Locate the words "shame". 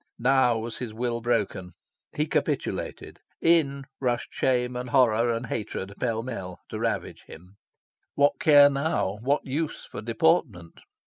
4.33-4.75